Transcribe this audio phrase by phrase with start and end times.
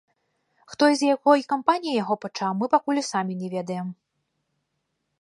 [0.71, 3.87] Хто і з якой кампаніі яго пачаў мы пакуль і самі не ведаем.